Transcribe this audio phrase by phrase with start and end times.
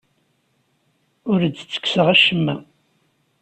[1.31, 2.55] Ur d-ttekkseɣ acemma.